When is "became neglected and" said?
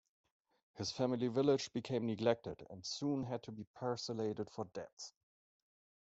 1.73-2.83